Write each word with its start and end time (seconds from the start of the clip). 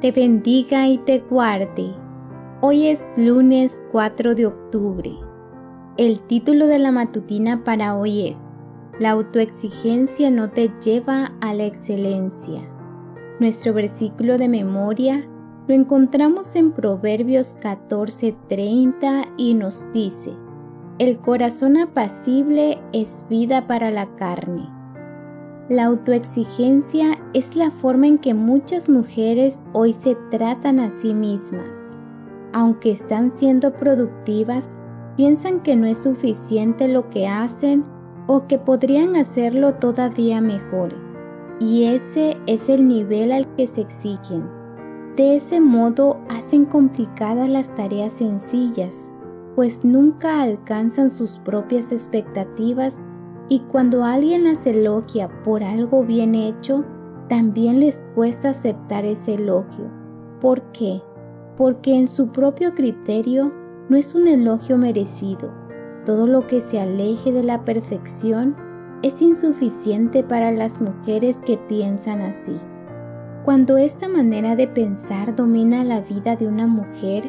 te 0.00 0.12
bendiga 0.12 0.88
y 0.88 0.96
te 0.96 1.18
guarde. 1.18 1.94
Hoy 2.62 2.86
es 2.86 3.12
lunes 3.18 3.82
4 3.92 4.34
de 4.34 4.46
octubre. 4.46 5.12
El 5.98 6.20
título 6.20 6.68
de 6.68 6.78
la 6.78 6.90
matutina 6.90 7.64
para 7.64 7.94
hoy 7.94 8.28
es 8.28 8.54
La 8.98 9.10
autoexigencia 9.10 10.30
no 10.30 10.48
te 10.48 10.70
lleva 10.82 11.32
a 11.42 11.52
la 11.52 11.66
excelencia. 11.66 12.62
Nuestro 13.40 13.74
versículo 13.74 14.38
de 14.38 14.48
memoria 14.48 15.28
lo 15.68 15.74
encontramos 15.74 16.56
en 16.56 16.72
Proverbios 16.72 17.54
14:30 17.60 19.34
y 19.36 19.52
nos 19.52 19.92
dice, 19.92 20.32
El 20.98 21.18
corazón 21.18 21.76
apacible 21.76 22.78
es 22.94 23.26
vida 23.28 23.66
para 23.66 23.90
la 23.90 24.06
carne. 24.16 24.79
La 25.70 25.84
autoexigencia 25.84 27.16
es 27.32 27.54
la 27.54 27.70
forma 27.70 28.08
en 28.08 28.18
que 28.18 28.34
muchas 28.34 28.88
mujeres 28.88 29.64
hoy 29.72 29.92
se 29.92 30.16
tratan 30.28 30.80
a 30.80 30.90
sí 30.90 31.14
mismas. 31.14 31.88
Aunque 32.52 32.90
están 32.90 33.30
siendo 33.30 33.72
productivas, 33.72 34.76
piensan 35.16 35.60
que 35.60 35.76
no 35.76 35.86
es 35.86 35.98
suficiente 36.02 36.88
lo 36.88 37.08
que 37.08 37.28
hacen 37.28 37.84
o 38.26 38.48
que 38.48 38.58
podrían 38.58 39.14
hacerlo 39.14 39.74
todavía 39.74 40.40
mejor 40.40 40.92
y 41.60 41.84
ese 41.84 42.36
es 42.48 42.68
el 42.68 42.88
nivel 42.88 43.30
al 43.30 43.46
que 43.54 43.68
se 43.68 43.82
exigen. 43.82 44.48
De 45.14 45.36
ese 45.36 45.60
modo 45.60 46.18
hacen 46.28 46.64
complicadas 46.64 47.48
las 47.48 47.76
tareas 47.76 48.14
sencillas, 48.14 49.12
pues 49.54 49.84
nunca 49.84 50.42
alcanzan 50.42 51.10
sus 51.10 51.38
propias 51.38 51.92
expectativas 51.92 53.04
y 53.50 53.58
cuando 53.58 54.04
alguien 54.04 54.44
las 54.44 54.64
elogia 54.64 55.28
por 55.42 55.64
algo 55.64 56.04
bien 56.04 56.36
hecho, 56.36 56.84
también 57.28 57.80
les 57.80 58.04
cuesta 58.14 58.50
aceptar 58.50 59.04
ese 59.04 59.34
elogio. 59.34 59.90
¿Por 60.40 60.62
qué? 60.70 61.02
Porque 61.56 61.96
en 61.96 62.06
su 62.06 62.28
propio 62.28 62.76
criterio 62.76 63.52
no 63.88 63.96
es 63.96 64.14
un 64.14 64.28
elogio 64.28 64.78
merecido. 64.78 65.52
Todo 66.06 66.28
lo 66.28 66.46
que 66.46 66.60
se 66.60 66.78
aleje 66.78 67.32
de 67.32 67.42
la 67.42 67.64
perfección 67.64 68.54
es 69.02 69.20
insuficiente 69.20 70.22
para 70.22 70.52
las 70.52 70.80
mujeres 70.80 71.42
que 71.42 71.58
piensan 71.58 72.20
así. 72.20 72.56
Cuando 73.44 73.78
esta 73.78 74.08
manera 74.08 74.54
de 74.54 74.68
pensar 74.68 75.34
domina 75.34 75.82
la 75.82 76.00
vida 76.02 76.36
de 76.36 76.46
una 76.46 76.68
mujer, 76.68 77.28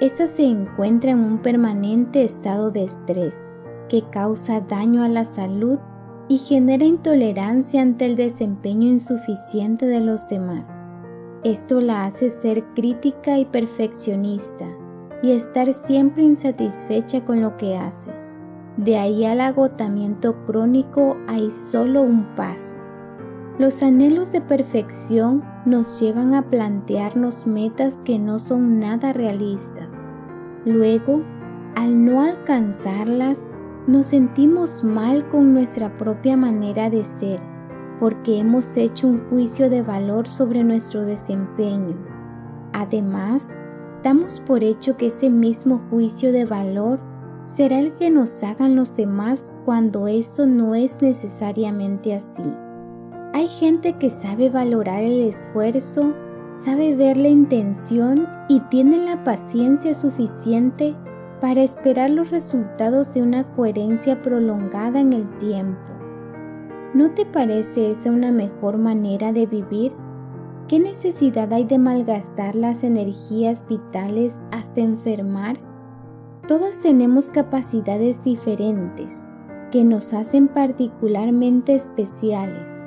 ésta 0.00 0.26
se 0.26 0.44
encuentra 0.44 1.12
en 1.12 1.20
un 1.20 1.38
permanente 1.38 2.24
estado 2.24 2.72
de 2.72 2.82
estrés 2.82 3.51
que 3.92 4.02
causa 4.04 4.62
daño 4.62 5.02
a 5.02 5.08
la 5.08 5.22
salud 5.22 5.78
y 6.26 6.38
genera 6.38 6.86
intolerancia 6.86 7.82
ante 7.82 8.06
el 8.06 8.16
desempeño 8.16 8.88
insuficiente 8.88 9.84
de 9.84 10.00
los 10.00 10.30
demás. 10.30 10.82
Esto 11.44 11.78
la 11.82 12.06
hace 12.06 12.30
ser 12.30 12.64
crítica 12.74 13.38
y 13.38 13.44
perfeccionista 13.44 14.64
y 15.22 15.32
estar 15.32 15.74
siempre 15.74 16.22
insatisfecha 16.22 17.26
con 17.26 17.42
lo 17.42 17.58
que 17.58 17.76
hace. 17.76 18.10
De 18.78 18.96
ahí 18.96 19.26
al 19.26 19.42
agotamiento 19.42 20.42
crónico 20.46 21.18
hay 21.28 21.50
solo 21.50 22.00
un 22.00 22.34
paso. 22.34 22.76
Los 23.58 23.82
anhelos 23.82 24.32
de 24.32 24.40
perfección 24.40 25.44
nos 25.66 26.00
llevan 26.00 26.32
a 26.32 26.48
plantearnos 26.48 27.46
metas 27.46 28.00
que 28.00 28.18
no 28.18 28.38
son 28.38 28.80
nada 28.80 29.12
realistas. 29.12 30.06
Luego, 30.64 31.20
al 31.74 32.06
no 32.06 32.22
alcanzarlas, 32.22 33.50
nos 33.86 34.06
sentimos 34.06 34.84
mal 34.84 35.28
con 35.28 35.52
nuestra 35.52 35.96
propia 35.98 36.36
manera 36.36 36.88
de 36.88 37.04
ser, 37.04 37.40
porque 37.98 38.38
hemos 38.38 38.76
hecho 38.76 39.08
un 39.08 39.28
juicio 39.28 39.68
de 39.68 39.82
valor 39.82 40.28
sobre 40.28 40.62
nuestro 40.62 41.04
desempeño. 41.04 41.96
Además, 42.72 43.56
damos 44.02 44.40
por 44.40 44.62
hecho 44.62 44.96
que 44.96 45.08
ese 45.08 45.30
mismo 45.30 45.80
juicio 45.90 46.32
de 46.32 46.44
valor 46.44 47.00
será 47.44 47.80
el 47.80 47.92
que 47.94 48.08
nos 48.08 48.42
hagan 48.44 48.76
los 48.76 48.96
demás 48.96 49.52
cuando 49.64 50.06
esto 50.06 50.46
no 50.46 50.76
es 50.76 51.02
necesariamente 51.02 52.14
así. 52.14 52.44
Hay 53.34 53.48
gente 53.48 53.94
que 53.94 54.10
sabe 54.10 54.48
valorar 54.48 55.02
el 55.02 55.22
esfuerzo, 55.22 56.12
sabe 56.54 56.94
ver 56.94 57.16
la 57.16 57.28
intención 57.28 58.28
y 58.48 58.60
tiene 58.60 58.98
la 58.98 59.24
paciencia 59.24 59.94
suficiente 59.94 60.94
para 61.42 61.64
esperar 61.64 62.08
los 62.08 62.30
resultados 62.30 63.12
de 63.14 63.20
una 63.20 63.42
coherencia 63.56 64.22
prolongada 64.22 65.00
en 65.00 65.12
el 65.12 65.28
tiempo. 65.38 65.80
¿No 66.94 67.10
te 67.10 67.26
parece 67.26 67.90
esa 67.90 68.10
una 68.10 68.30
mejor 68.30 68.78
manera 68.78 69.32
de 69.32 69.46
vivir? 69.46 69.92
¿Qué 70.68 70.78
necesidad 70.78 71.52
hay 71.52 71.64
de 71.64 71.78
malgastar 71.78 72.54
las 72.54 72.84
energías 72.84 73.66
vitales 73.66 74.40
hasta 74.52 74.82
enfermar? 74.82 75.58
Todas 76.46 76.80
tenemos 76.80 77.32
capacidades 77.32 78.22
diferentes 78.22 79.28
que 79.72 79.82
nos 79.82 80.14
hacen 80.14 80.46
particularmente 80.46 81.74
especiales. 81.74 82.86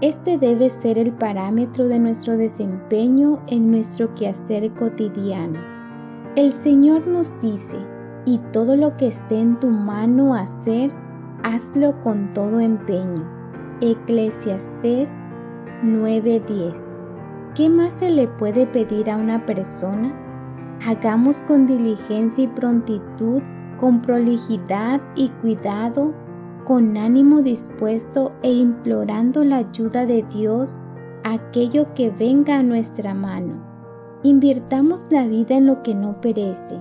Este 0.00 0.38
debe 0.38 0.70
ser 0.70 0.98
el 0.98 1.12
parámetro 1.12 1.86
de 1.86 1.98
nuestro 1.98 2.38
desempeño 2.38 3.42
en 3.46 3.70
nuestro 3.70 4.14
quehacer 4.14 4.72
cotidiano. 4.72 5.69
El 6.36 6.52
Señor 6.52 7.08
nos 7.08 7.40
dice, 7.40 7.76
y 8.24 8.38
todo 8.52 8.76
lo 8.76 8.96
que 8.96 9.08
esté 9.08 9.40
en 9.40 9.58
tu 9.58 9.68
mano 9.68 10.32
hacer, 10.32 10.92
hazlo 11.42 12.00
con 12.02 12.32
todo 12.32 12.60
empeño. 12.60 13.28
Eclesiastés 13.80 15.18
9:10. 15.82 17.00
¿Qué 17.56 17.68
más 17.68 17.94
se 17.94 18.10
le 18.10 18.28
puede 18.28 18.68
pedir 18.68 19.10
a 19.10 19.16
una 19.16 19.44
persona? 19.44 20.14
Hagamos 20.86 21.42
con 21.42 21.66
diligencia 21.66 22.44
y 22.44 22.48
prontitud, 22.48 23.42
con 23.80 24.00
prolijidad 24.00 25.00
y 25.16 25.30
cuidado, 25.40 26.14
con 26.64 26.96
ánimo 26.96 27.42
dispuesto 27.42 28.30
e 28.42 28.52
implorando 28.52 29.42
la 29.42 29.56
ayuda 29.56 30.06
de 30.06 30.22
Dios 30.22 30.78
aquello 31.24 31.92
que 31.94 32.10
venga 32.10 32.58
a 32.58 32.62
nuestra 32.62 33.14
mano. 33.14 33.69
Invirtamos 34.22 35.08
la 35.10 35.26
vida 35.26 35.56
en 35.56 35.66
lo 35.66 35.82
que 35.82 35.94
no 35.94 36.20
perece, 36.20 36.78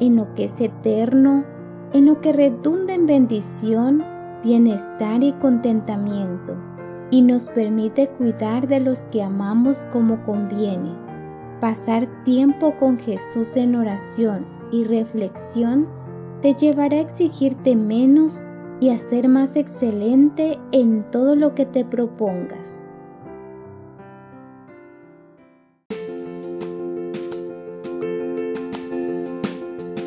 en 0.00 0.16
lo 0.16 0.34
que 0.34 0.44
es 0.44 0.60
eterno, 0.60 1.44
en 1.92 2.06
lo 2.06 2.20
que 2.20 2.32
redunda 2.32 2.94
en 2.94 3.06
bendición, 3.06 4.04
bienestar 4.42 5.22
y 5.22 5.32
contentamiento, 5.32 6.54
y 7.10 7.22
nos 7.22 7.48
permite 7.48 8.08
cuidar 8.08 8.68
de 8.68 8.80
los 8.80 9.06
que 9.06 9.22
amamos 9.22 9.86
como 9.92 10.22
conviene 10.24 11.04
Pasar 11.64 12.06
tiempo 12.24 12.76
con 12.76 12.98
Jesús 12.98 13.56
en 13.56 13.74
oración 13.74 14.44
y 14.70 14.84
reflexión 14.84 15.88
te 16.42 16.52
llevará 16.52 16.98
a 16.98 17.00
exigirte 17.00 17.74
menos 17.74 18.42
y 18.80 18.90
a 18.90 18.98
ser 18.98 19.28
más 19.28 19.56
excelente 19.56 20.58
en 20.72 21.10
todo 21.10 21.36
lo 21.36 21.54
que 21.54 21.64
te 21.64 21.86
propongas. 21.86 22.86